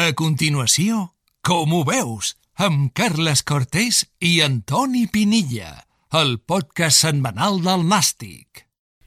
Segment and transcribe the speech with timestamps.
[0.00, 1.10] A continuació,
[1.44, 5.82] com ho veus, amb Carles Cortés i Antoni Pinilla,
[6.16, 8.62] el podcast setmanal del Nàstic.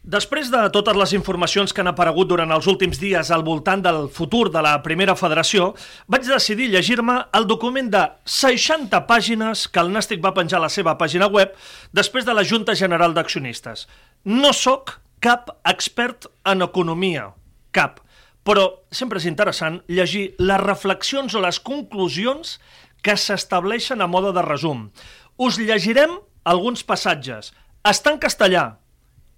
[0.05, 4.03] Després de totes les informacions que han aparegut durant els últims dies al voltant del
[4.13, 5.71] futur de la primera federació,
[6.05, 8.05] vaig decidir llegir-me el document de
[8.37, 11.57] 60 pàgines que el Nàstic va penjar a la seva pàgina web
[11.89, 13.87] després de la Junta General d'Accionistes.
[14.29, 17.31] No sóc cap expert en economia,
[17.73, 18.03] cap,
[18.43, 22.57] però sempre és interessant llegir les reflexions o les conclusions
[23.03, 24.89] que s'estableixen a moda de resum.
[25.37, 27.51] Us llegirem alguns passatges.
[27.83, 28.65] Està en castellà,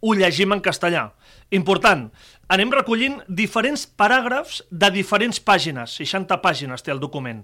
[0.02, 1.08] ho llegim en castellà.
[1.54, 2.10] Important,
[2.50, 7.44] anem recollint diferents paràgrafs de diferents pàgines, 60 pàgines té el document.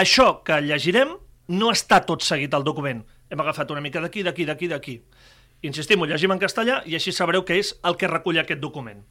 [0.00, 1.16] Això que llegirem
[1.50, 3.02] no està tot seguit al document.
[3.30, 4.96] Hem agafat una mica d'aquí, d'aquí, d'aquí, d'aquí.
[5.66, 9.02] Insistim, ho llegim en castellà i així sabreu què és el que recull aquest document.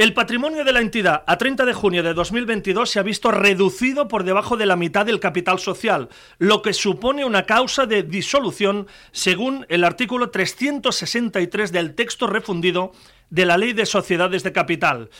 [0.00, 4.08] El patrimonio de la entidad a 30 de junio de 2022 se ha visto reducido
[4.08, 8.86] por debajo de la mitad del capital social, lo que supone una causa de disolución
[9.12, 12.92] según el artículo 363 del texto refundido
[13.28, 15.10] de la Ley de Sociedades de Capital.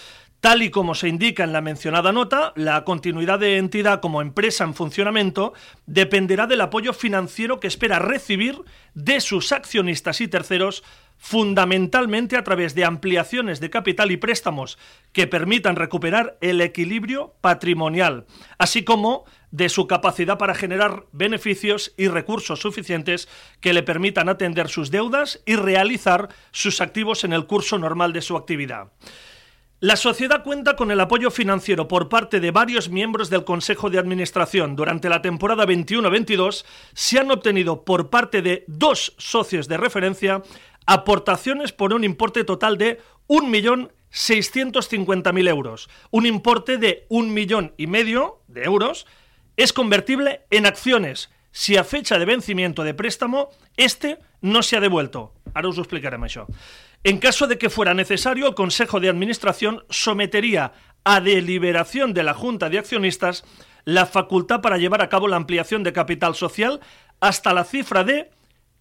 [0.41, 4.65] Tal y como se indica en la mencionada nota, la continuidad de entidad como empresa
[4.65, 5.53] en funcionamiento
[5.85, 8.59] dependerá del apoyo financiero que espera recibir
[8.95, 10.83] de sus accionistas y terceros
[11.21, 14.79] fundamentalmente a través de ampliaciones de capital y préstamos
[15.13, 18.25] que permitan recuperar el equilibrio patrimonial,
[18.57, 23.29] así como de su capacidad para generar beneficios y recursos suficientes
[23.61, 28.23] que le permitan atender sus deudas y realizar sus activos en el curso normal de
[28.23, 28.89] su actividad.
[29.83, 33.99] La sociedad cuenta con el apoyo financiero por parte de varios miembros del Consejo de
[33.99, 34.77] Administración.
[34.77, 40.43] Durante la temporada 21-22 se han obtenido por parte de dos socios de referencia
[40.91, 45.89] aportaciones por un importe total de 1.650.000 euros.
[46.11, 49.07] Un importe de un millón y medio de euros
[49.57, 54.81] es convertible en acciones si a fecha de vencimiento de préstamo este no se ha
[54.81, 55.33] devuelto.
[55.55, 56.49] Ahora os lo explicarem això.
[57.05, 60.73] En caso de que fuera necesario, el Consejo de Administración sometería
[61.05, 63.45] a deliberación de la Junta de Accionistas
[63.85, 66.81] la facultad para llevar a cabo la ampliación de capital social
[67.21, 68.29] hasta la cifra de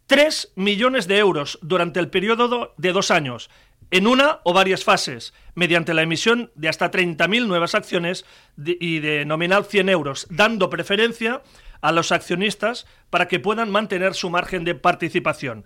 [0.09, 3.51] 3 millones de euros durante el periodo de dos años,
[3.91, 8.25] en una o varias fases, mediante la emisión de hasta 30.000 nuevas acciones
[8.57, 11.43] y de nominal 100 euros, dando preferencia
[11.81, 15.63] a los accionistas para que puedan mantener su margen de participación.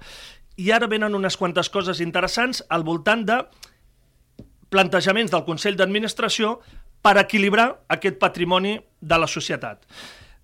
[0.57, 3.39] I ara venen unes quantes coses interessants al voltant de
[4.67, 6.59] plantejaments del Consell d'Administració
[6.99, 9.87] per equilibrar aquest patrimoni de la societat.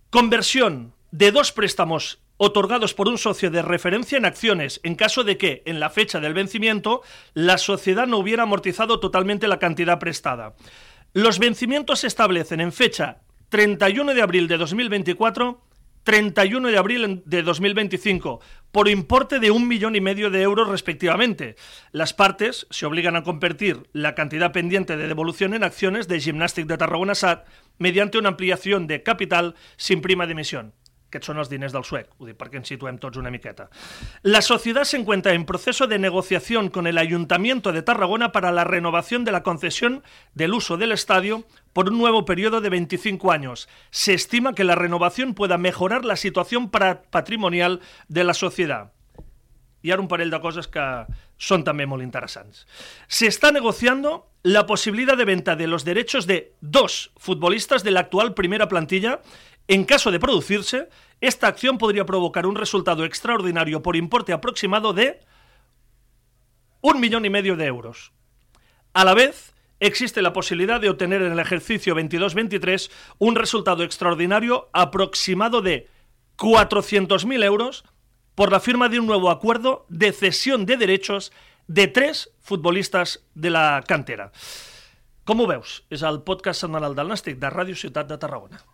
[0.09, 5.38] Conversión de dos préstamos otorgados por un socio de referencia en acciones en caso de
[5.38, 7.02] que, en la fecha del vencimiento,
[7.34, 10.56] la sociedad no hubiera amortizado totalmente la cantidad prestada.
[11.14, 13.20] Los vencimientos se establecen en fecha
[13.50, 15.70] 31 de abril de 2024
[16.04, 18.40] 31 de abril de 2025,
[18.72, 21.56] por importe de un millón y medio de euros respectivamente.
[21.92, 26.68] Las partes se obligan a convertir la cantidad pendiente de devolución en acciones de Gymnastic
[26.68, 27.46] de Tarragona SAT
[27.78, 30.74] mediante una ampliación de capital sin prima de emisión.
[31.09, 33.66] Aquests són els diners del suec, ho dic perquè ens situem tots una miqueta.
[34.22, 38.64] La sociedad se encuentra en proceso de negociación con el Ayuntamiento de Tarragona para la
[38.64, 40.03] renovación de la concesión
[40.36, 43.68] del uso del estadio por un nuevo periodo de 25 años.
[43.90, 48.91] Se estima que la renovación pueda mejorar la situación patrimonial de la sociedad.
[49.81, 51.06] Y ahora un parell de cosas que
[51.38, 52.68] son también muy interesantes.
[53.08, 58.02] Se está negociando la posibilidad de venta de los derechos de dos futbolistas de la
[58.02, 59.22] actual primera plantilla
[59.69, 60.90] En caso de producirse,
[61.22, 65.19] esta acción podría provocar un resultado extraordinario por importe aproximado de
[66.81, 68.12] un millón y medio de euros.
[68.94, 74.69] A la vez, existe la posibilidad de obtener en el ejercicio 22-23 un resultado extraordinario
[74.74, 75.88] aproximado de
[76.40, 77.84] 400.000 euros
[78.34, 81.31] por la firma de un nuevo acuerdo de cesión de derechos
[81.68, 84.31] de tres futbolistas de la cantera.
[85.29, 85.84] Com ho veus?
[85.94, 88.66] És el podcast setmanal del Nàstic de Ràdio Ciutat de Tarragona.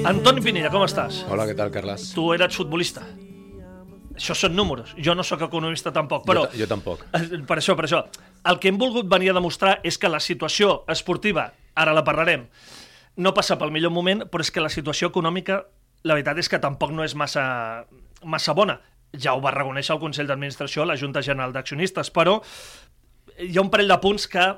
[0.00, 1.18] Antoni Pinilla, com estàs?
[1.28, 2.06] Hola, què tal, Carles?
[2.16, 3.02] Tu eres futbolista.
[4.16, 4.94] Això són números.
[4.96, 6.46] Jo no sóc economista tampoc, però...
[6.54, 7.02] Jo, jo tampoc.
[7.16, 8.00] Eh, per això, per això.
[8.48, 12.46] El que hem volgut venir a demostrar és que la situació esportiva, ara la parlarem,
[13.20, 15.58] no passa pel millor moment, però és que la situació econòmica,
[16.08, 17.44] la veritat és que tampoc no és massa,
[18.24, 18.78] massa bona.
[19.12, 22.38] Ja ho va reconèixer el Consell d'Administració, la Junta General d'Accionistes, però
[23.36, 24.48] hi ha un parell de punts que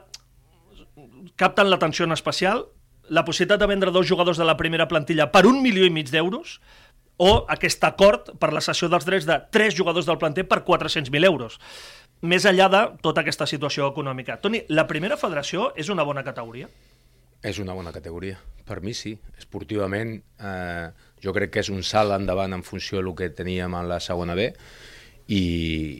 [1.35, 2.69] capten l'atenció en especial
[3.09, 6.11] la possibilitat de vendre dos jugadors de la primera plantilla per un milió i mig
[6.11, 6.61] d'euros,
[7.23, 11.29] o aquest acord per la cessió dels drets de tres jugadors del planter per 400.000
[11.29, 11.59] euros.
[12.23, 14.39] Més enllà de tota aquesta situació econòmica.
[14.43, 16.71] Toni, la primera federació és una bona categoria?
[17.43, 18.39] És una bona categoria.
[18.67, 19.17] Per mi sí.
[19.39, 20.89] Esportivament eh,
[21.23, 24.39] jo crec que és un salt endavant en funció del que teníem en la segona
[24.39, 24.53] B
[25.27, 25.43] i,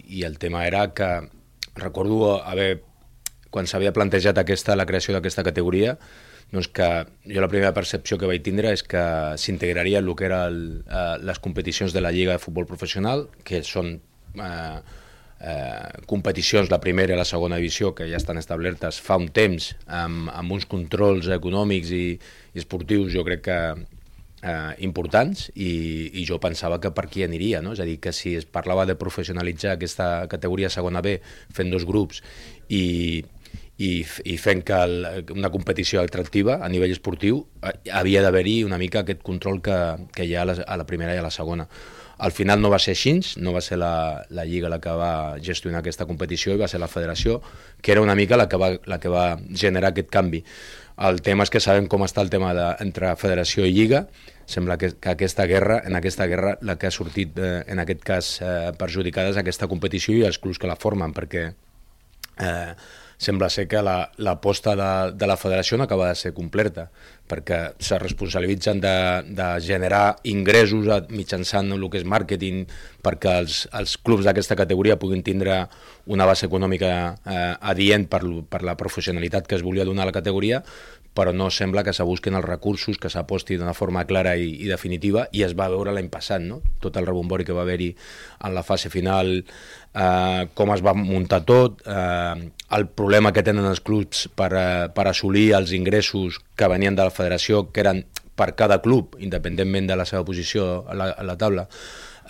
[0.09, 1.11] i el tema era que
[1.75, 2.85] recordo haver
[3.51, 5.99] quan s'havia plantejat aquesta, la creació d'aquesta categoria,
[6.53, 6.89] doncs que
[7.25, 9.03] jo la primera percepció que vaig tindre és que
[9.41, 13.95] s'integraria el que eren eh, les competicions de la Lliga de Futbol Professional, que són
[14.37, 14.77] eh,
[15.41, 19.73] eh, competicions, la primera i la segona divisió, que ja estan establertes fa un temps,
[19.89, 22.05] amb, amb uns controls econòmics i,
[22.53, 23.59] i esportius, jo crec que
[24.43, 25.73] eh, importants i,
[26.21, 27.73] i jo pensava que per aquí aniria, no?
[27.73, 31.17] és a dir, que si es parlava de professionalitzar aquesta categoria segona B
[31.55, 32.21] fent dos grups
[32.69, 33.25] i,
[33.83, 33.91] i,
[34.29, 39.03] i fent que el, una competició atractiva a nivell esportiu eh, havia d'haver-hi una mica
[39.03, 39.79] aquest control que,
[40.15, 41.67] que hi ha a la, a la primera i a la segona.
[42.23, 45.39] Al final no va ser així, no va ser la, la Lliga la que va
[45.43, 47.41] gestionar aquesta competició i va ser la federació,
[47.83, 50.45] que era una mica la que va, la que va generar aquest canvi.
[51.03, 54.05] El tema és que sabem com està el tema de, entre federació i Lliga,
[54.47, 58.07] sembla que, que aquesta guerra, en aquesta guerra la que ha sortit eh, en aquest
[58.07, 62.75] cas eh, perjudicada és aquesta competició i els clubs que la formen, perquè eh,
[63.23, 66.89] sembla ser que l'aposta la, de, de la federació no acaba de ser completa,
[67.31, 68.95] perquè se responsabilitzen de,
[69.31, 72.65] de generar ingressos mitjançant el que és màrqueting
[73.05, 75.63] perquè els, els clubs d'aquesta categoria puguin tindre
[76.13, 76.93] una base econòmica
[77.25, 80.65] eh, adient per, per la professionalitat que es volia donar a la categoria,
[81.15, 84.71] però no sembla que se busquen els recursos, que s'aposti d'una forma clara i, i
[84.71, 86.63] definitiva, i es va veure l'any passat, no?
[86.81, 91.43] tot el rebombori que va haver-hi en la fase final, eh, com es va muntar
[91.49, 92.49] tot, eh,
[92.79, 97.05] el problema que tenen els clubs per, eh, per assolir els ingressos que venien de
[97.05, 101.29] la federació, que eren per cada club, independentment de la seva posició a la, a
[101.29, 101.69] la taula,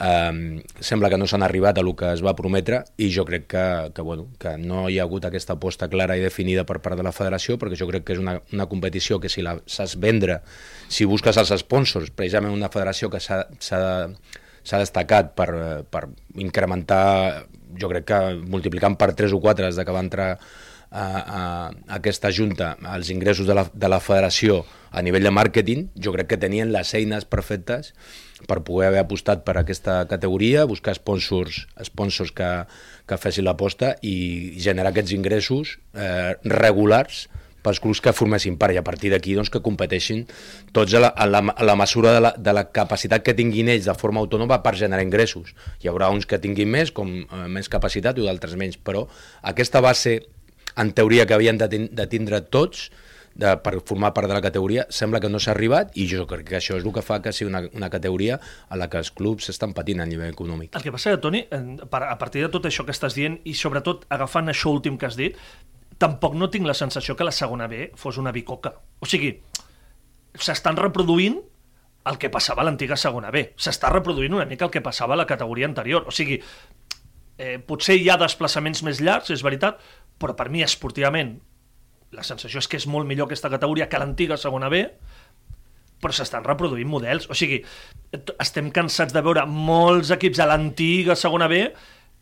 [0.00, 3.46] eh, sembla que no s'han arribat a el que es va prometre i jo crec
[3.50, 6.96] que, que, bueno, que no hi ha hagut aquesta aposta clara i definida per part
[6.96, 9.98] de la federació perquè jo crec que és una, una competició que si la saps
[10.00, 10.40] vendre,
[10.88, 15.50] si busques els sponsors, precisament una federació que s'ha destacat per,
[15.90, 16.06] per
[16.40, 17.46] incrementar,
[17.78, 20.30] jo crec que multiplicant per 3 o 4 des de que va entrar
[20.92, 21.06] a,
[21.40, 21.42] a,
[21.96, 24.62] aquesta junta els ingressos de la, de la federació
[24.92, 27.94] a nivell de màrqueting, jo crec que tenien les eines perfectes
[28.46, 32.50] per poder haver apostat per aquesta categoria, buscar sponsors, sponsors que,
[33.08, 37.28] que fessin l'aposta i generar aquests ingressos eh, regulars
[37.62, 40.24] pels clubs que formessin part i a partir d'aquí doncs, que competeixin
[40.74, 43.70] tots a la, a la, a la mesura de la, de la capacitat que tinguin
[43.72, 45.54] ells de forma autònoma per generar ingressos.
[45.80, 49.06] Hi haurà uns que tinguin més, com eh, més capacitat i d'altres menys, però
[49.54, 50.18] aquesta base
[50.76, 52.90] en teoria que havien de, de tindre tots
[53.34, 56.46] de, per formar part de la categoria, sembla que no s'ha arribat i jo crec
[56.50, 58.38] que això és el que fa que sigui una, una categoria
[58.68, 60.74] a la que els clubs estan patint a nivell econòmic.
[60.76, 64.52] El que passa, Toni, a partir de tot això que estàs dient i sobretot agafant
[64.52, 65.38] això últim que has dit,
[66.02, 68.74] tampoc no tinc la sensació que la segona B fos una bicoca.
[69.00, 69.36] O sigui,
[70.38, 71.38] s'estan reproduint
[72.10, 73.52] el que passava a l'antiga segona B.
[73.56, 76.08] S'està reproduint una mica el que passava a la categoria anterior.
[76.08, 76.40] O sigui,
[77.38, 79.78] eh, potser hi ha desplaçaments més llargs, és veritat,
[80.22, 81.36] però per mi esportivament
[82.12, 84.84] la sensació és que és molt millor aquesta categoria que l'antiga segona B,
[86.02, 87.28] però s'estan reproduint models.
[87.30, 87.62] O sigui,
[88.12, 91.64] estem cansats de veure molts equips a l'antiga segona B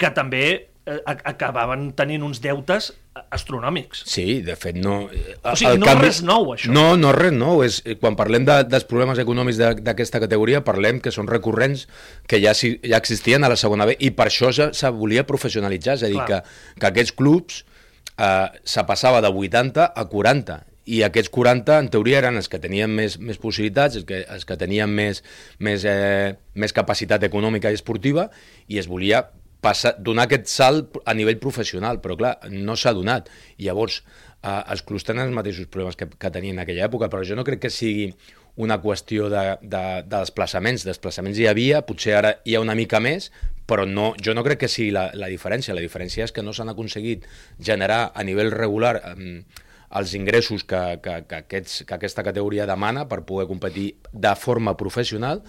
[0.00, 2.92] que també eh, acabaven tenint uns deutes
[3.34, 4.04] astronòmics.
[4.08, 5.02] Sí, de fet, no...
[5.08, 6.06] O sigui, no canvi...
[6.06, 6.70] res nou, això.
[6.72, 7.64] No, no res nou.
[7.66, 11.88] És, eh, quan parlem de, dels problemes econòmics d'aquesta categoria, parlem que són recurrents
[12.30, 15.98] que ja, ja existien a la segona B i per això se, se volia professionalitzar.
[15.98, 16.44] És a dir, que,
[16.78, 17.64] que aquests clubs
[18.20, 20.60] eh, se passava de 80 a 40
[20.90, 24.46] i aquests 40 en teoria eren els que tenien més, més possibilitats, els que, els
[24.48, 25.22] que tenien més,
[25.62, 28.28] més, eh, més capacitat econòmica i esportiva
[28.68, 29.22] i es volia
[29.62, 33.28] passar, donar aquest salt a nivell professional, però clar, no s'ha donat.
[33.58, 34.00] I llavors,
[34.42, 37.38] eh, els clubs tenen els mateixos problemes que, que tenien en aquella època, però jo
[37.38, 38.10] no crec que sigui
[38.56, 40.84] una qüestió de, de, de desplaçaments.
[40.88, 43.30] Desplaçaments hi havia, potser ara hi ha una mica més,
[43.70, 45.76] però no, jo no crec que sigui la, la diferència.
[45.76, 47.26] La diferència és que no s'han aconseguit
[47.58, 49.42] generar a nivell regular eh,
[49.90, 54.76] els ingressos que, que, que, aquests, que aquesta categoria demana per poder competir de forma
[54.78, 55.42] professional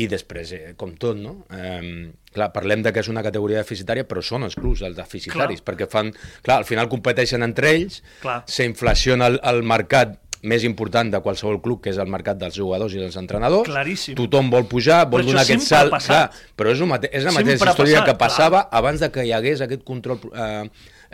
[0.00, 1.42] i després, eh, com tot, no?
[1.52, 5.60] Eh, clar, parlem de que és una categoria deficitària, però són els clubs els deficitaris,
[5.60, 5.68] clar.
[5.68, 6.12] perquè fan...
[6.40, 8.00] Clar, al final competeixen entre ells,
[8.48, 12.94] s'inflaciona el, el mercat més important de qualsevol club, que és el mercat dels jugadors
[12.96, 13.68] i dels entrenadors.
[13.68, 14.16] Claríssim.
[14.18, 15.94] Tothom vol pujar, vol Però donar aquest salt.
[16.02, 16.24] Clar,
[16.58, 18.80] però és, mate és la Sempre mateixa història passat, que passava clar.
[18.82, 20.64] abans de que hi hagués aquest control eh,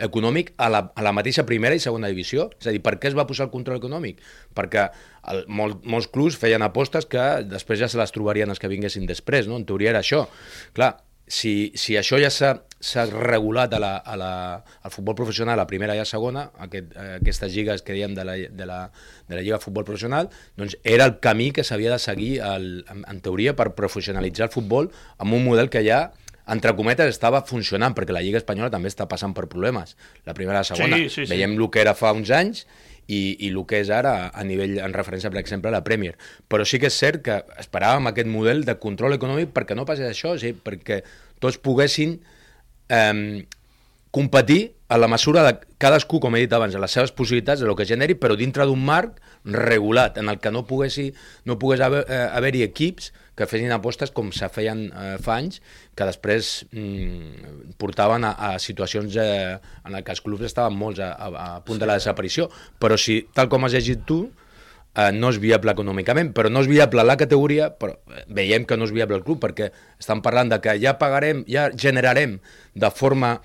[0.09, 2.49] econòmic a la, a la mateixa primera i segona divisió.
[2.59, 4.23] És a dir, per què es va posar el control econòmic?
[4.57, 4.87] Perquè
[5.33, 9.05] el, mol, molts clubs feien apostes que després ja se les trobarien els que vinguessin
[9.09, 9.59] després, no?
[9.59, 10.25] En teoria era això.
[10.73, 10.95] Clar,
[11.29, 14.31] si, si això ja s'ha s'ha regulat a la, a la,
[14.87, 18.37] al futbol professional, a primera i a segona, aquest, aquestes lligues que diem de la,
[18.39, 18.79] de, la,
[19.27, 22.85] de la Lliga de Futbol Professional, doncs era el camí que s'havia de seguir, el,
[22.89, 26.05] en, en teoria, per professionalitzar el futbol amb un model que ja
[26.49, 29.93] entre cometes, estava funcionant, perquè la Lliga Espanyola també està passant per problemes.
[30.25, 30.97] La primera i la segona.
[30.97, 31.29] Sí, sí, sí.
[31.29, 32.63] Veiem el que era fa uns anys
[33.09, 36.15] i, i el que és ara a nivell, en referència, per exemple, a la Premier.
[36.47, 40.09] Però sí que és cert que esperàvem aquest model de control econòmic perquè no passés
[40.09, 41.01] això, sí, perquè
[41.41, 42.19] tots poguessin
[42.93, 43.45] eh,
[44.11, 47.67] competir a la mesura de cadascú, com he dit abans, a les seves possibilitats, de
[47.69, 51.11] lo que generi, però dintre d'un marc regulat, en el que no poguessi,
[51.45, 55.61] no pogués haver, eh, haver-hi equips que fessin apostes com se feien eh, fa anys,
[55.95, 59.55] que després mm, portaven a, a situacions eh,
[59.87, 62.49] en que els clubs estaven molts a, a, a punt de la desaparició.
[62.83, 64.25] Però si, tal com has llegit tu,
[64.99, 68.77] eh, no és viable econòmicament, però no és viable la categoria, però eh, veiem que
[68.77, 72.39] no és viable el club, perquè estan parlant de que ja pagarem, ja generarem
[72.75, 73.37] de forma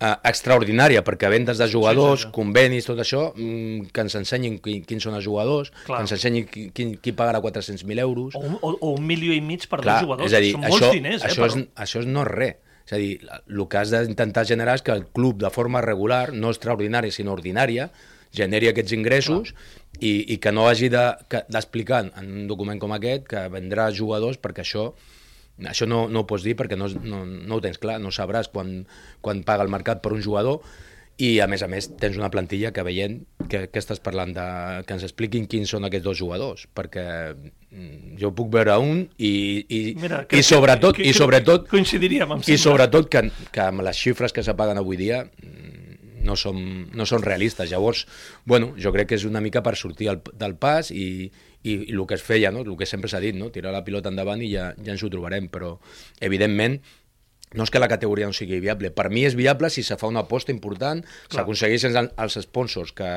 [0.00, 2.34] eh, extraordinària, perquè vendes de jugadors, Sí, sí, sí.
[2.34, 5.98] convenis, tot això, mm, que ens ensenyin qui, quins són els jugadors, Clar.
[5.98, 8.34] que ens ensenyin qui, qui, qui pagarà 400.000 euros.
[8.34, 10.26] O, un- o, o un milió i mig per Clar, dos jugadors.
[10.32, 11.46] és a dir, Són això, molts diners, això, eh?
[11.46, 12.56] és, això és no res.
[12.86, 16.32] És a dir, el que has d'intentar generar és que el club, de forma regular,
[16.32, 17.90] no extraordinària, sinó ordinària,
[18.32, 19.54] generi aquests ingressos
[20.00, 23.48] i, i que no hagi de- que- d'explicar de, en un document com aquest que
[23.50, 24.92] vendrà jugadors perquè això
[25.68, 28.48] això no, no ho pots dir perquè no, no, no ho tens clar, no sabràs
[28.52, 28.86] quan,
[29.20, 30.62] quan paga el mercat per un jugador
[31.20, 33.18] i a més a més tens una plantilla que veient
[33.50, 34.44] que, que estàs parlant de,
[34.88, 37.04] que ens expliquin quins són aquests dos jugadors perquè
[37.36, 39.32] mm, jo puc veure un i,
[39.68, 43.84] i, Mira, i sobretot, que- i que- sobretot coincidiríem, em i sobretot que, que amb
[43.84, 46.56] les xifres que s'apaguen avui dia mm, no són,
[46.92, 47.70] no són realistes.
[47.72, 48.02] Llavors,
[48.44, 51.30] bueno, jo crec que és una mica per sortir al, del pas i,
[51.62, 52.60] i, i el que es feia, no?
[52.64, 53.50] el que sempre s'ha dit, no?
[53.52, 55.76] tirar la pilota endavant i ja, ja ens ho trobarem, però
[56.20, 56.80] evidentment
[57.52, 58.92] no és que la categoria no sigui viable.
[58.94, 61.00] Per mi és viable si se fa una aposta important,
[61.34, 63.08] s'aconsegueixen el- els sponsors que,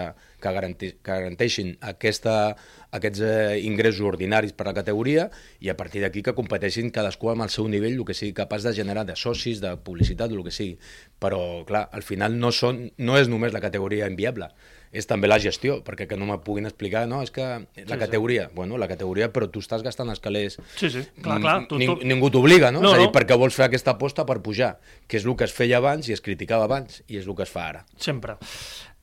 [0.41, 2.55] que, garanti, que garanteixin aquesta,
[2.97, 5.27] aquests eh, ingressos ordinaris per a la categoria
[5.61, 8.65] i a partir d'aquí que competeixin cadascú amb el seu nivell, el que sigui capaç
[8.65, 10.79] de generar de socis, de publicitat, el que sigui.
[11.21, 14.49] Però, clar, al final no, són, no és només la categoria inviable,
[14.93, 17.99] és també la gestió, perquè que no me puguin explicar, no, és que la sí.
[17.99, 21.55] categoria, bueno, la categoria, però tu estàs gastant els calés Sí, sí, clar, clar.
[21.69, 22.07] Tu, Ning, tu...
[22.07, 22.83] ningú t'obliga, no?
[22.83, 23.15] No, És a dir, no.
[23.15, 24.75] perquè vols fer aquesta aposta per pujar,
[25.09, 27.47] que és el que es feia abans i es criticava abans, i és el que
[27.47, 27.83] es fa ara.
[27.97, 28.37] Sempre.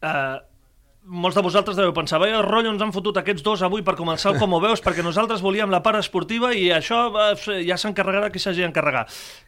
[0.01, 0.39] Uh,
[1.03, 4.37] molts de vosaltres deveu pensar, veia rotllo ens han fotut aquests dos avui per començar
[4.39, 8.43] Com ho veus, perquè nosaltres volíem la part esportiva i això eh, ja s'encarregarà qui
[8.43, 9.07] s'hagi d'encarregar.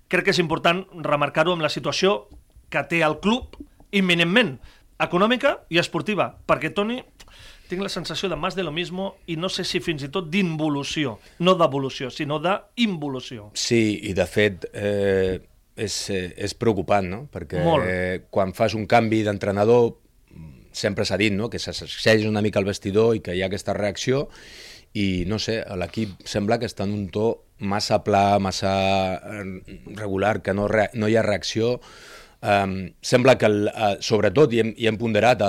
[0.08, 2.26] Crec que és important remarcar-ho amb la situació
[2.72, 3.58] que té el club
[3.92, 4.56] imminentment,
[5.00, 7.00] econòmica i esportiva, perquè, Toni,
[7.70, 10.28] tinc la sensació de més de lo mismo i no sé si fins i tot
[10.32, 13.50] d'involució, no d'evolució, sinó d'involució.
[13.54, 15.40] Sí, i de fet eh,
[15.76, 17.22] és, eh, és preocupant, no?
[17.32, 17.88] Perquè Molt.
[17.88, 19.94] eh, quan fas un canvi d'entrenador
[20.72, 21.50] sempre s'ha dit no?
[21.52, 24.26] que s'asseix una mica el vestidor i que hi ha aquesta reacció
[24.96, 27.26] i no sé, l'equip sembla que està en un to
[27.62, 28.72] massa pla, massa
[29.16, 29.44] eh,
[29.96, 31.78] regular, que no, re, no hi ha reacció.
[32.42, 35.44] Um, sembla que, el, uh, sobretot, i hem, i hem ponderat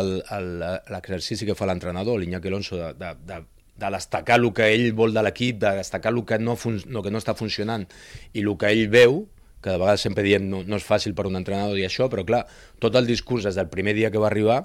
[0.94, 3.40] l'exercici que fa l'entrenador, l'Iñaki Alonso, de, de, de,
[3.82, 7.14] de destacar el que ell vol de l'equip, de destacar el que no, el que
[7.14, 7.88] no està funcionant
[8.34, 9.24] i el que ell veu,
[9.64, 12.26] que de vegades sempre diem no, no és fàcil per un entrenador dir això, però
[12.28, 12.44] clar,
[12.84, 14.62] tot el discurs des del primer dia que va arribar,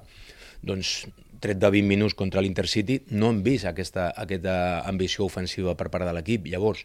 [0.60, 1.06] doncs,
[1.40, 6.04] tret de 20 minuts contra l'Intercity, no hem vist aquesta, aquesta ambició ofensiva per part
[6.08, 6.48] de l'equip.
[6.50, 6.82] Llavors,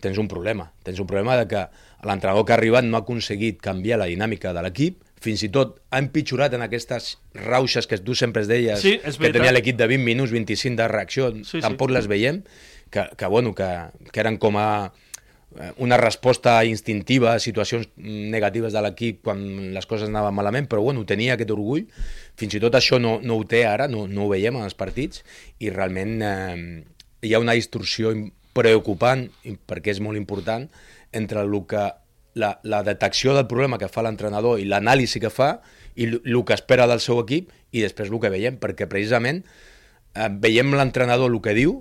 [0.00, 0.70] tens un problema.
[0.86, 1.66] Tens un problema de que
[2.06, 5.80] l'entrenador que ha arribat no ha aconseguit canviar la dinàmica de l'equip, fins i tot
[5.90, 9.78] ha empitjorat en aquestes rauxes que tu sempre es deies Sí, és que tenia l'equip
[9.78, 11.64] de 20 minuts, 25 de reacció, Sí, sí, sí.
[11.64, 12.44] tampoc les veiem,
[12.90, 13.66] que, que, bueno, que,
[14.12, 14.68] que eren com a
[15.58, 19.42] eh, una resposta instintiva a situacions negatives de l'equip quan
[19.74, 21.88] les coses anaven malament, però bueno, tenia aquest orgull.
[22.38, 24.78] Fins i tot això no, no ho té ara, no, no ho veiem en els
[24.78, 25.24] partits,
[25.58, 26.84] i realment eh,
[27.26, 28.14] hi ha una distorsió
[28.58, 29.28] preocupant,
[29.70, 30.66] perquè és molt important,
[31.16, 31.86] entre el que
[32.38, 35.58] la, la detecció del problema que fa l'entrenador i l'anàlisi que fa
[35.98, 40.28] i el que espera del seu equip i després el que veiem, perquè precisament eh,
[40.30, 41.78] veiem l'entrenador el que diu,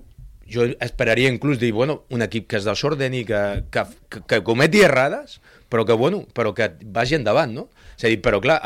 [0.51, 4.41] jo esperaria inclús dir, bueno, un equip que és desorden i que, que, que, que
[4.47, 5.39] cometi errades,
[5.69, 7.67] però que, bueno, però que vagi endavant, no?
[7.97, 8.59] És a dir, però clar,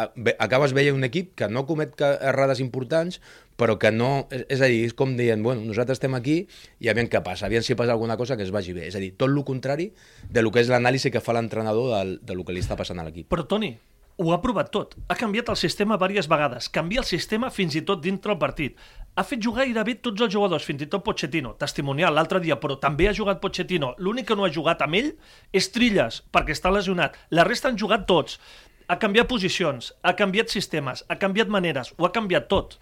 [0.44, 3.22] acabes veient un equip que no comet errades importants,
[3.62, 4.28] però que no...
[4.34, 6.42] És, és a dir, és com dient, bueno, nosaltres estem aquí
[6.82, 8.88] i aviam què passa, aviam si passa alguna cosa que es vagi bé.
[8.90, 9.92] És a dir, tot el contrari
[10.30, 13.02] de lo que és l'anàlisi que fa l'entrenador del, de lo que li està passant
[13.02, 13.30] a l'equip.
[13.32, 13.76] Però, Toni,
[14.22, 14.96] ho ha provat tot.
[15.10, 16.70] Ha canviat el sistema diverses vegades.
[16.70, 18.78] Canvia el sistema fins i tot dintre el partit.
[19.12, 22.78] Ha fet jugar gairebé tots els jugadors, fins i tot Pochettino, testimonial l'altre dia, però
[22.80, 23.92] també ha jugat Pochettino.
[24.00, 25.10] L'únic que no ha jugat amb ell
[25.52, 27.18] és Trilles, perquè està lesionat.
[27.36, 28.40] La resta han jugat tots.
[28.88, 32.78] Ha canviat posicions, ha canviat sistemes, ha canviat maneres, ho ha canviat tot.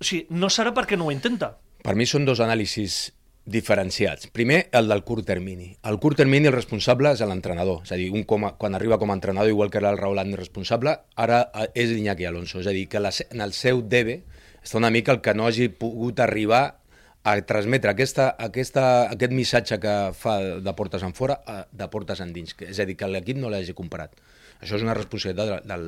[0.00, 1.54] O sigui, no serà perquè no ho intenta.
[1.84, 3.10] Per mi són dos anàlisis
[3.50, 4.26] diferenciats.
[4.34, 5.70] Primer, el del curt termini.
[5.86, 7.84] El curt termini el responsable és l'entrenador.
[7.86, 9.98] És a dir, un com a, quan arriba com a entrenador, igual que era el
[9.98, 12.60] Raúl responsable, ara eh, és l'Iñaki Alonso.
[12.60, 14.22] És a dir, que la, en el seu debe
[14.62, 16.80] està una mica el que no hagi pogut arribar
[17.22, 22.20] a transmetre aquesta, aquesta, aquest missatge que fa de portes en fora a, de portes
[22.24, 22.54] en dins.
[22.64, 24.14] És a dir, que l'equip no l'hagi comparat.
[24.60, 25.86] Això és una responsabilitat del,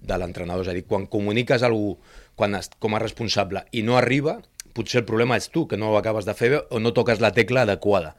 [0.00, 0.64] de l'entrenador.
[0.64, 1.98] És a dir, quan comuniques algú
[2.36, 4.38] quan, com a responsable i no arriba,
[4.72, 7.32] potser el problema és tu, que no ho acabes de fer o no toques la
[7.36, 8.14] tecla adequada.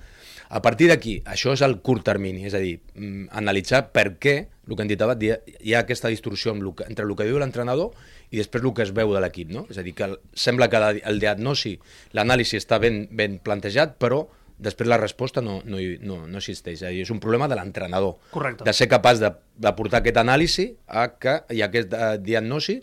[0.53, 4.35] A partir d'aquí, això és el curt termini, és a dir, mm, analitzar per què,
[4.67, 7.91] el que hem dit abans, hi ha aquesta distorsió entre el que diu l'entrenador
[8.31, 9.65] i després el que es veu de l'equip, no?
[9.69, 11.75] És a dir, que sembla que el diagnosi,
[12.15, 14.23] l'anàlisi està ben, ben plantejat, però
[14.63, 16.79] després la resposta no, no, no, no existeix.
[16.81, 18.15] És, dir, és un problema de l'entrenador.
[18.65, 22.79] De ser capaç de, de portar aquest anàlisi a que, i aquest uh, diagnosi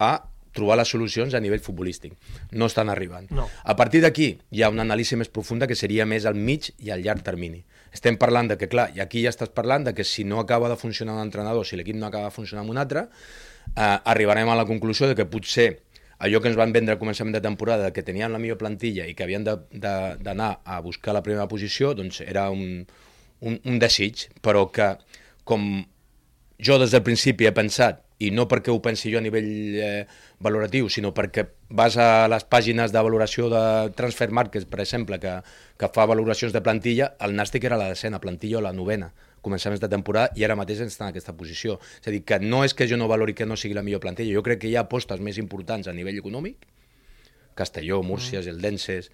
[0.00, 0.16] a
[0.56, 2.16] trobar les solucions a nivell futbolístic.
[2.58, 3.30] No estan arribant.
[3.34, 3.46] No.
[3.62, 6.90] A partir d'aquí hi ha una anàlisi més profunda que seria més al mig i
[6.90, 7.62] al llarg termini.
[7.92, 10.68] Estem parlant de que, clar, i aquí ja estàs parlant de que si no acaba
[10.70, 13.06] de funcionar un entrenador, si l'equip no acaba de funcionar amb un altre,
[13.74, 15.70] eh, arribarem a la conclusió de que potser
[16.20, 19.14] allò que ens van vendre al començament de temporada, que tenien la millor plantilla i
[19.16, 22.84] que havien d'anar a buscar la primera posició, doncs era un,
[23.40, 24.92] un, un desig, però que
[25.48, 25.66] com
[26.60, 29.48] jo des del principi he pensat i no perquè ho pensi jo a nivell
[29.80, 30.04] eh,
[30.40, 33.62] valoratiu, sinó perquè vas a les pàgines de valoració de
[33.96, 35.34] Transfer Markets, per exemple, que,
[35.76, 39.10] que fa valoracions de plantilla, el Nàstic era la decena, plantilla o la novena,
[39.44, 41.78] començaments de temporada, i ara mateix està en aquesta posició.
[42.00, 44.00] És a dir, que no és que jo no valori que no sigui la millor
[44.00, 46.64] plantilla, jo crec que hi ha apostes més importants a nivell econòmic,
[47.60, 48.54] Castelló, Múrcia, mm.
[48.54, 49.10] Eldenses,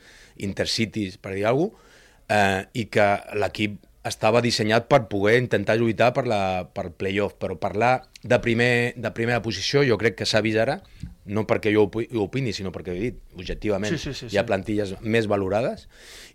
[0.47, 1.93] Intercities, per dir alguna cosa,
[2.29, 3.07] eh, i que
[3.39, 6.41] l'equip estava dissenyat per poder intentar lluitar per, la,
[6.73, 10.79] per playoff, però parlar de, primer, de primera posició jo crec que s'ha vist ara,
[11.27, 14.47] no perquè jo ho opini, sinó perquè he dit, objectivament, sí, sí, sí, hi ha
[14.47, 15.89] plantilles més valorades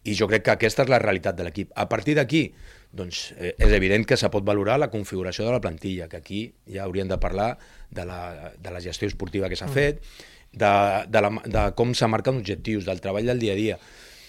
[0.03, 1.71] i jo crec que aquesta és la realitat de l'equip.
[1.79, 2.49] A partir d'aquí,
[2.91, 6.43] doncs, eh, és evident que se pot valorar la configuració de la plantilla, que aquí
[6.67, 7.55] ja hauríem de parlar
[7.89, 9.77] de la, de la gestió esportiva que s'ha mm.
[9.77, 10.03] fet,
[10.51, 10.73] de,
[11.07, 13.79] de, la, de com se marquen objectius, del treball del dia a dia.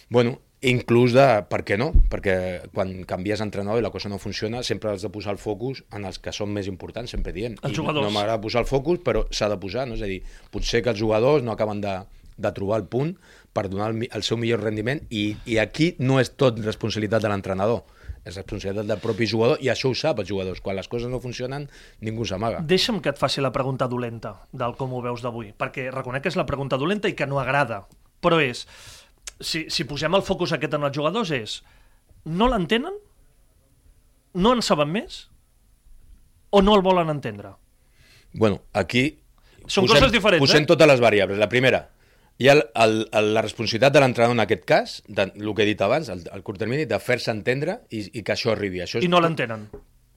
[0.09, 1.91] Bueno, Inclús de, per què no?
[2.11, 2.35] Perquè
[2.75, 6.07] quan canvies entrenador i la cosa no funciona, sempre has de posar el focus en
[6.07, 7.57] els que són més importants, sempre dient.
[7.67, 8.07] Els jugadors.
[8.07, 9.99] No m'agrada posar el focus, però s'ha de posar, no?
[9.99, 10.21] És a dir,
[10.55, 11.97] potser que els jugadors no acaben de,
[12.37, 13.17] de trobar el punt
[13.53, 17.35] per donar el, el seu millor rendiment i, i aquí no és tot responsabilitat de
[17.35, 17.83] l'entrenador
[18.23, 20.61] és responsabilitat del propi jugador i això ho sap els jugadors.
[20.63, 21.67] Quan les coses no funcionen,
[22.07, 22.63] ningú s'amaga.
[22.63, 26.31] Deixa'm que et faci la pregunta dolenta del com ho veus d'avui, perquè reconec que
[26.31, 27.83] és la pregunta dolenta i que no agrada,
[28.23, 28.63] però és
[29.41, 31.61] si, si posem el focus aquest en els jugadors és
[32.25, 32.95] no l'entenen?
[34.35, 35.27] No en saben més?
[36.53, 37.55] O no el volen entendre?
[38.33, 39.09] Bueno, aquí
[39.67, 40.69] són posem, coses diferents, posem eh?
[40.69, 41.41] totes les variables.
[41.41, 41.83] La primera,
[42.39, 45.65] hi ha el, el, el, la responsabilitat de l'entrenador en aquest cas, de, el que
[45.65, 48.83] he dit abans, el, el curt termini, de fer-se entendre i, i que això arribi.
[48.85, 49.69] Això és, I no l'entenen.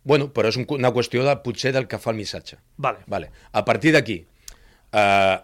[0.06, 2.60] Bueno, però és un, una qüestió de, potser del que fa el missatge.
[2.78, 3.04] Vale.
[3.12, 3.32] vale.
[3.52, 4.20] A partir d'aquí,
[4.92, 5.38] eh,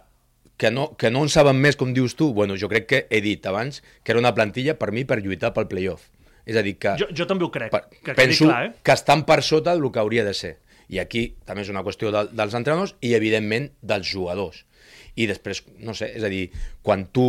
[0.62, 3.17] que no, que no en saben més, com dius tu, bueno, jo crec que he
[3.26, 6.04] dit abans que era una plantilla per mi per lluitar pel playoff.
[6.45, 6.91] És a dir, que...
[7.02, 8.69] Jo, jo també ho crec, per, que penso clar, eh?
[8.86, 10.60] que estan per sota del que hauria de ser.
[10.93, 14.62] I aquí també és una qüestió de, dels entrenadors i, evidentment, dels jugadors.
[15.17, 16.43] I després, no sé, és a dir,
[16.86, 17.26] quan tu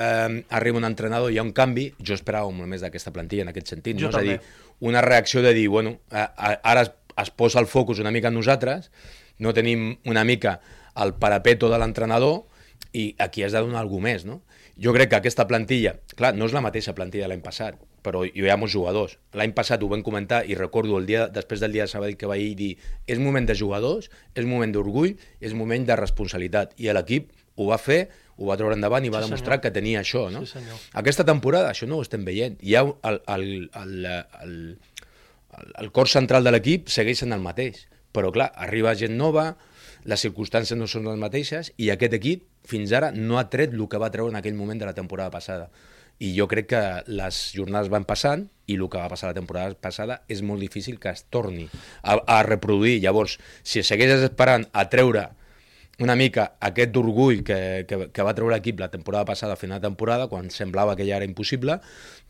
[0.00, 3.44] eh, arriba un entrenador i hi ha un canvi, jo esperava molt més d'aquesta plantilla
[3.44, 4.00] en aquest sentit.
[4.00, 4.16] Jo no?
[4.16, 4.38] també.
[4.38, 8.14] És a dir, una reacció de dir, bueno, ara es, es posa el focus una
[8.14, 8.88] mica en nosaltres,
[9.36, 10.62] no tenim una mica
[10.96, 12.46] el parapeto de l'entrenador,
[12.92, 14.40] i aquí has de donar alguna més, no?
[14.80, 18.22] Jo crec que aquesta plantilla, clar, no és la mateixa plantilla de l'any passat, però
[18.24, 19.18] hi ha molts jugadors.
[19.36, 22.30] L'any passat ho vam comentar i recordo el dia després del dia de Sabadell que
[22.30, 22.70] vaig dir
[23.06, 26.72] és moment de jugadors, és moment d'orgull, és moment de responsabilitat.
[26.80, 28.06] I l'equip ho va fer,
[28.40, 29.64] ho va treure endavant i va sí, demostrar senyor.
[29.66, 30.26] que tenia això.
[30.32, 30.46] No?
[30.46, 30.80] Sí, senyor.
[31.02, 32.56] Aquesta temporada això no ho estem veient.
[32.64, 34.06] Hi ha el, el, el, el,
[34.46, 37.84] el, el cor central de l'equip segueix sent el mateix,
[38.16, 39.52] però clar, arriba gent nova,
[40.08, 43.86] les circumstàncies no són les mateixes i aquest equip fins ara no ha tret el
[43.88, 45.70] que va treure en aquell moment de la temporada passada.
[46.20, 49.72] i jo crec que les jornades van passant i el que va passar la temporada
[49.72, 51.64] passada és molt difícil que es torni
[52.02, 52.98] a, a reproduir.
[53.00, 55.30] Llavors, si segueixes esperant a treure
[56.00, 59.80] una mica aquest orgull que, que, que va treure l'equip la temporada passada, a final
[59.80, 61.76] de temporada, quan semblava que ja era impossible,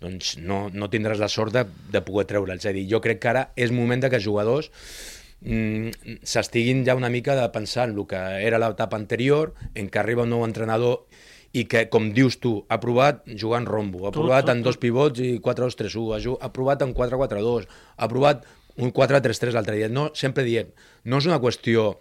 [0.03, 2.59] doncs no, no tindràs la sort de, de poder treure.
[2.59, 4.71] És a dir, jo crec que ara és moment de que els jugadors
[5.41, 10.27] s'estiguin ja una mica de pensar en el que era l'etapa anterior, en que arriba
[10.27, 11.07] un nou entrenador
[11.53, 14.79] i que, com dius tu, ha provat jugant rombo, ha provat tot, tot, en dos
[14.79, 19.89] pivots i 4-2-3-1, ha provat en 4-4-2, ha provat un 4-3-3 l'altre dia.
[19.91, 20.71] No, sempre diem,
[21.05, 21.93] no és una qüestió...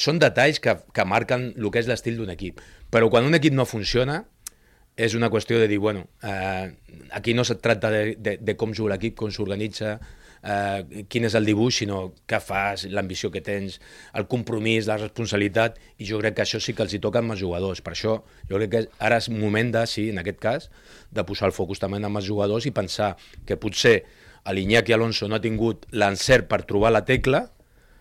[0.00, 2.62] Són detalls que, que marquen el que és l'estil d'un equip.
[2.88, 4.22] Però quan un equip no funciona,
[4.96, 6.72] és una qüestió de dir, bueno, eh,
[7.12, 9.98] aquí no se tracta de, de, de com juga l'equip, com s'organitza,
[10.46, 13.80] eh, quin és el dibuix, sinó què fas, l'ambició que tens,
[14.16, 17.34] el compromís, la responsabilitat, i jo crec que això sí que els hi toca amb
[17.34, 17.82] els jugadors.
[17.82, 20.70] Per això jo crec que ara és moment de, sí, en aquest cas,
[21.10, 23.14] de posar el focus també amb els jugadors i pensar
[23.46, 23.98] que potser
[24.46, 27.48] l'Iñaki Alonso no ha tingut l'encert per trobar la tecla,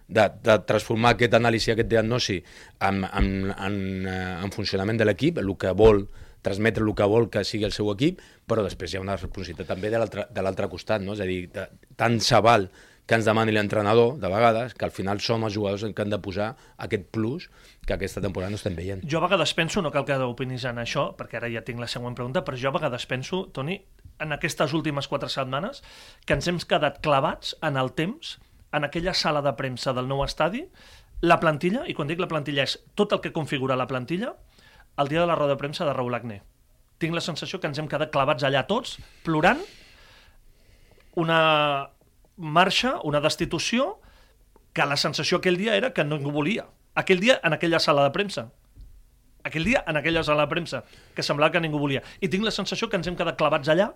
[0.08, 2.38] de, de transformar aquest anàlisi, aquest diagnosi
[2.86, 6.04] en, en, en, eh, en funcionament de l'equip, el que vol
[6.46, 9.74] transmetre el que vol que sigui el seu equip, però després hi ha una responsabilitat
[9.74, 11.18] també de l'altre costat, no?
[11.18, 11.66] és a dir, de,
[11.98, 12.70] tant se val
[13.06, 16.18] que ens demani l'entrenador, de vegades, que al final som els jugadors que han de
[16.22, 17.50] posar aquest plus
[17.86, 19.04] que aquesta temporada no estem veient.
[19.06, 21.90] Jo a vegades penso, no cal que opinis en això, perquè ara ja tinc la
[21.92, 23.78] següent pregunta, però jo a vegades penso, Toni,
[24.20, 25.84] en aquestes últimes quatre setmanes,
[26.26, 28.40] que ens hem quedat clavats en el temps,
[28.74, 30.66] en aquella sala de premsa del nou estadi,
[31.22, 34.34] la plantilla, i quan dic la plantilla és tot el que configura la plantilla,
[34.98, 36.42] el dia de la roda de premsa de Raül Agné.
[36.98, 39.60] Tinc la sensació que ens hem quedat clavats allà tots, plorant,
[41.20, 41.40] una
[42.36, 43.96] marxa, una destitució,
[44.76, 46.68] que la sensació aquell dia era que no ningú volia.
[46.96, 48.50] Aquell dia, en aquella sala de premsa.
[49.46, 50.82] Aquell dia, en aquella sala de premsa,
[51.16, 52.02] que semblava que ningú volia.
[52.20, 53.92] I tinc la sensació que ens hem quedat clavats allà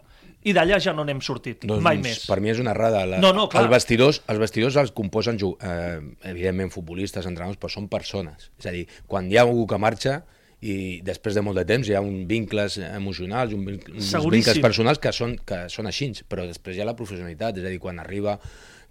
[0.45, 2.21] i d'allà ja no n'hem sortit, doncs, mai més.
[2.29, 3.01] Per mi és una errada.
[3.09, 3.65] La, no, no, clar.
[3.65, 5.99] Els vestidors, els vestidors els composen, eh,
[6.31, 8.51] evidentment, futbolistes, entrenadors, però són persones.
[8.61, 10.19] És a dir, quan hi ha algú que marxa,
[10.61, 13.63] i després de molt de temps hi ha un vincles emocionals, un,
[13.95, 17.67] uns vincles personals que són, que són així, però després hi ha la professionalitat, és
[17.67, 18.35] a dir, quan arriba,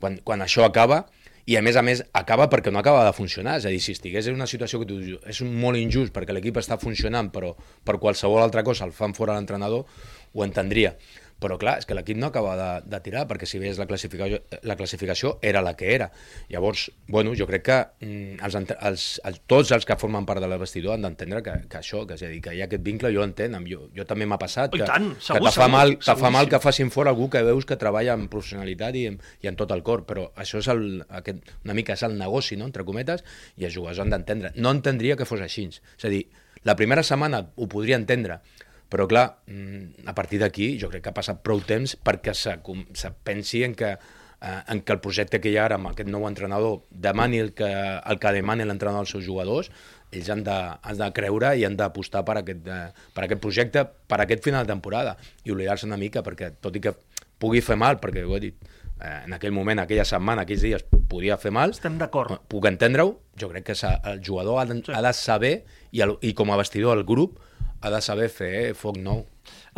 [0.01, 1.05] quan, quan això acaba,
[1.49, 3.95] i a més a més acaba perquè no acaba de funcionar, és a dir, si
[3.97, 7.55] estigués en una situació que tu, és molt injust perquè l'equip està funcionant però
[7.85, 9.87] per qualsevol altra cosa el fan fora l'entrenador,
[10.35, 10.93] ho entendria
[11.39, 14.41] però clar, és que l'equip no acaba de, de tirar, perquè si veies la classificació,
[14.67, 16.11] la classificació era la que era.
[16.51, 20.51] Llavors, bueno, jo crec que mm, els, els, els, tots els que formen part de
[20.51, 22.83] la vestidor han d'entendre que, que això, que, és a dir, que hi ha aquest
[22.87, 25.95] vincle, jo l'entenc, jo, jo també m'ha passat, que, tant, segur, que te fa, mal,
[26.03, 29.07] te fa mal que facin fora algú que veus que treballa amb professionalitat i,
[29.45, 30.85] i en tot el cor, però això és el,
[31.21, 33.25] aquest, una mica és el negoci, no?, entre cometes,
[33.57, 34.53] i els jugadors han d'entendre.
[34.59, 35.69] No entendria que fos així.
[35.71, 36.25] És a dir,
[36.67, 38.41] la primera setmana ho podria entendre,
[38.89, 42.57] però, clar, mm, a partir d'aquí jo crec que ha passat prou temps perquè se,
[42.95, 43.93] se pensi en que,
[44.41, 47.53] eh, en que el projecte que hi ha ara amb aquest nou entrenador demani el
[47.53, 49.71] que, el que demani l'entrenador als seus jugadors,
[50.11, 53.85] ells han de, han de creure i han d'apostar per, aquest, eh, per aquest projecte,
[53.85, 56.95] per aquest final de temporada, i oblidar-se una mica, perquè tot i que
[57.39, 58.71] pugui fer mal, perquè ho he dit,
[59.01, 61.77] eh, en aquell moment, aquella setmana, aquells dies, podia fer mal.
[61.77, 62.41] Estem d'acord.
[62.51, 63.19] Puc entendre-ho.
[63.39, 63.77] Jo crec que
[64.13, 64.95] el jugador ha de, sí.
[64.95, 65.55] ha de saber,
[65.93, 67.39] i, el, i com a vestidor, el grup,
[67.81, 69.25] ha de saber fer eh, foc nou.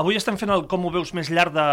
[0.00, 1.66] Avui estem fent el com ho veus més llarg de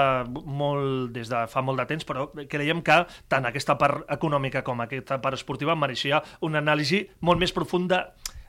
[0.45, 2.99] molt, des de fa molt de temps, però creiem que
[3.31, 8.03] tant aquesta part econòmica com aquesta part esportiva mereixia una anàlisi molt més profunda,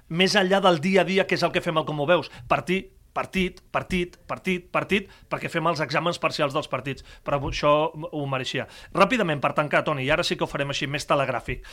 [0.09, 2.33] més enllà del dia a dia, que és el que fem el com ho veus.
[2.49, 2.83] Partir
[3.19, 8.69] partit, partit, partit, partit, perquè fem els exàmens parcials dels partits, però això ho mereixia.
[8.95, 11.67] Ràpidament, per tancar, Toni, i ara sí que ho farem així més telegràfic,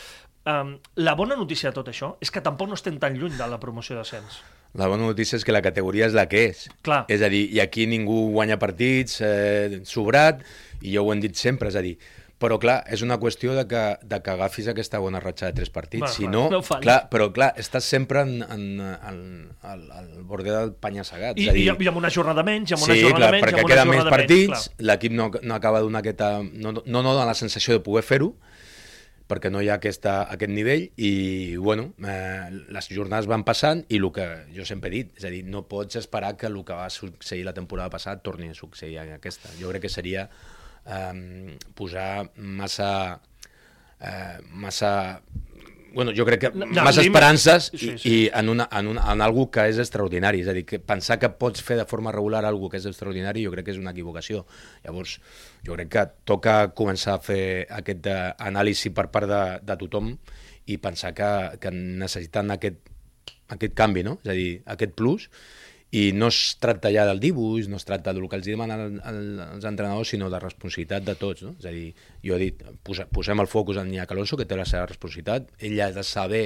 [0.50, 3.50] um, la bona notícia de tot això és que tampoc no estem tan lluny de
[3.52, 4.42] la promoció d'ascens.
[4.76, 6.66] La bona notícia és que la categoria és la que és.
[6.84, 7.06] Clar.
[7.12, 10.42] És a dir, i aquí ningú guanya partits, eh, sobrat,
[10.82, 11.96] i jo ho hem dit sempre, és a dir,
[12.42, 15.72] però clar, és una qüestió de que, de que agafis aquesta bona ratxa de tres
[15.72, 16.04] partits.
[16.04, 19.22] Va, si no, no clar, però clar, estàs sempre en, en, en,
[19.56, 21.40] en, al borde del panya-segat.
[21.40, 21.70] I, dir...
[21.72, 24.68] i amb una jornada menys, amb una sí, jornada clar, menys, perquè queden més partits,
[24.84, 26.36] l'equip no, no acaba de donar aquesta...
[26.44, 28.34] No, no, no dona la sensació de poder fer-ho,
[29.30, 33.98] perquè no hi ha aquesta, aquest nivell i, bueno, eh, les jornades van passant i
[33.98, 36.78] el que jo sempre he dit, és a dir, no pots esperar que el que
[36.78, 39.50] va succeir la temporada passada torni a succeir en aquesta.
[39.58, 40.28] Jo crec que seria
[40.86, 43.20] eh, posar massa
[44.00, 45.22] eh, massa
[45.96, 48.10] bueno, jo crec que no, massa esperances sí, sí.
[48.10, 50.42] i, i en, una, en, una, en algú que és extraordinari.
[50.44, 53.46] És a dir, que pensar que pots fer de forma regular algú que és extraordinari
[53.46, 54.44] jo crec que és una equivocació.
[54.84, 55.16] Llavors,
[55.64, 57.46] jo crec que toca començar a fer
[57.80, 60.12] aquest eh, anàlisi per part de, de tothom
[60.68, 61.32] i pensar que,
[61.64, 62.92] que necessiten aquest,
[63.56, 64.18] aquest canvi, no?
[64.26, 65.30] és a dir, aquest plus,
[65.96, 69.68] i no es tracta ja del dibuix, no es tracta del que els demanen els
[69.68, 71.46] entrenadors, sinó de responsabilitat de tots.
[71.46, 71.54] No?
[71.62, 71.94] És a dir,
[72.26, 72.64] jo he dit,
[73.16, 76.44] posem el focus en Niac Alonso, que té la seva responsabilitat, ell ha de saber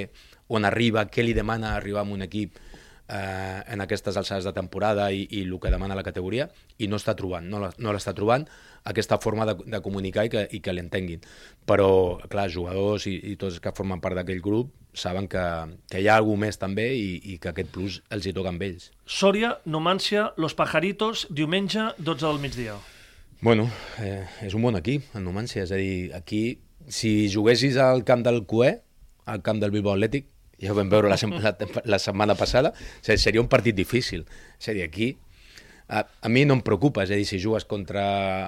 [0.54, 5.10] on arriba, què li demana arribar a un equip eh, en aquestes alçades de temporada
[5.10, 6.46] i, i el que demana la categoria,
[6.78, 8.46] i no està trobant, no l'està trobant
[8.84, 11.22] aquesta forma de, de comunicar i que, i que l'entenguin.
[11.68, 11.90] Però,
[12.30, 15.42] clar, jugadors i, i tots que formen part d'aquell grup saben que,
[15.90, 18.64] que hi ha alguna més també i, i que aquest plus els hi toca amb
[18.66, 18.90] ells.
[19.06, 22.78] Sòria, Numància, Los Pajaritos, diumenge, 12 del migdia.
[23.40, 23.70] Bueno,
[24.02, 25.64] eh, és un bon equip, el Numància.
[25.64, 28.80] És a dir, aquí, si juguessis al camp del Cué,
[29.30, 30.26] al camp del Bilbao Atlètic,
[30.60, 31.16] ja ho vam veure la,
[31.46, 34.26] la, la setmana passada, seria un partit difícil.
[34.58, 35.14] És a dir, aquí
[35.90, 38.04] a, a mi no em preocupa, és a dir, si jugues contra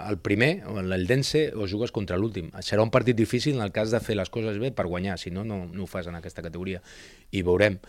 [0.06, 2.52] el primer, o l'Eldense, o jugues contra l'últim.
[2.62, 5.34] Serà un partit difícil en el cas de fer les coses bé per guanyar, si
[5.34, 6.78] no, no, no ho fas en aquesta categoria.
[7.34, 7.80] I veurem.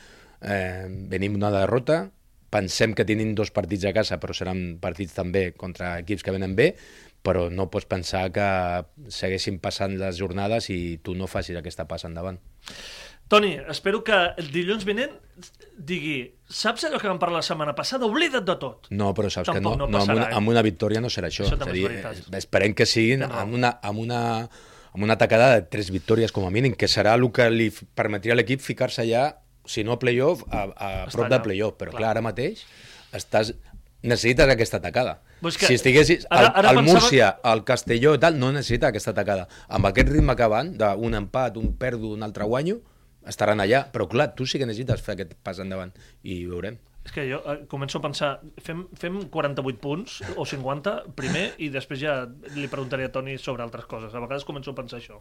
[0.42, 2.08] Eh, venim una derrota,
[2.54, 6.58] pensem que tenim dos partits a casa, però seran partits també contra equips que venen
[6.58, 6.74] bé,
[7.24, 8.48] però no pots pensar que
[9.14, 12.42] segueixin passant les jornades i tu no facis aquesta passa endavant.
[13.32, 15.14] Toni, espero que el dilluns vinent
[15.74, 18.06] digui saps allò que vam parlar la setmana passada?
[18.06, 18.90] Oblida't de tot.
[18.94, 20.38] No, però saps Tampoc que no, no, no amb, una, eh?
[20.38, 21.48] amb una victòria no serà això.
[21.48, 24.22] això és dir, eh, esperem que siguin amb una, amb una,
[24.94, 28.38] amb una tacada de tres victòries com a mínim, que serà el que li permetria
[28.38, 29.26] a l'equip ficar-se ja,
[29.66, 31.80] si no a playoff, a, a prop de playoff.
[31.80, 32.04] Però clar.
[32.04, 32.66] clar, ara mateix
[33.14, 33.56] estàs
[34.04, 35.22] necessites aquesta atacada.
[35.42, 37.02] Pues que, si estiguessis ara, ara al, al pensava...
[37.02, 39.48] Múrcia, al Castelló i tal, no necessita aquesta atacada.
[39.68, 42.82] Amb aquest ritme que van, d'un empat, un perdo, un altre guanyo,
[43.30, 46.80] estaran allà, però clar, tu sí que necessites fer aquest pas endavant i veurem.
[47.04, 48.30] És que jo eh, començo a pensar,
[48.64, 52.14] fem, fem 48 punts o 50 primer i després ja
[52.56, 54.14] li preguntaré a Toni sobre altres coses.
[54.16, 55.20] A vegades començo a pensar això.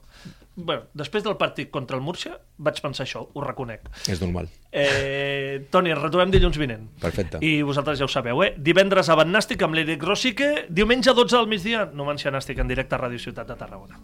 [0.55, 3.91] bueno, després del partit contra el Múrcia vaig pensar això, ho reconec.
[4.07, 4.47] És normal.
[4.71, 6.87] Eh, Toni, ens retrobem dilluns vinent.
[7.03, 7.43] Perfecte.
[7.43, 8.53] I vosaltres ja ho sabeu, eh?
[8.57, 12.95] Divendres a Nàstic amb l'Eric Rosique, diumenge a 12 del migdia, Numancia Nàstic en directe
[12.95, 13.99] a Ràdio Ciutat de Tarragona.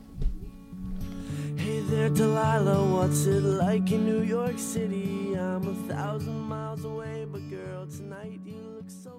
[1.68, 5.34] Hey there, Delilah, what's it like in New York City?
[5.34, 9.12] I'm a thousand miles away, but girl, tonight you look so